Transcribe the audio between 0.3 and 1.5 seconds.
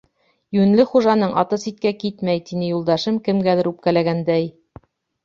-Йүнле хужаның